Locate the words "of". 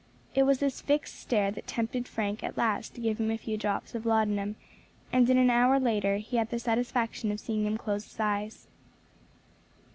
3.93-4.03, 7.31-7.39